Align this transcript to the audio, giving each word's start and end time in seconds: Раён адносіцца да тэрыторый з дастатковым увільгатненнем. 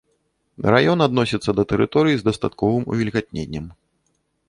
Раён 0.75 0.99
адносіцца 1.07 1.55
да 1.61 1.67
тэрыторый 1.73 2.13
з 2.23 2.29
дастатковым 2.31 2.83
увільгатненнем. 2.97 3.65